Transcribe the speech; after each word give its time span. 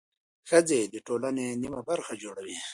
ښځې 0.49 0.79
د 0.93 0.95
ټولنې 1.07 1.45
نیمه 1.61 1.81
برخه 1.89 2.13
جوړوي. 2.23 2.57